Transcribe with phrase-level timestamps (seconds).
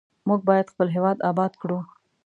[0.27, 1.79] موږ باید خپل هیواد آباد کړو.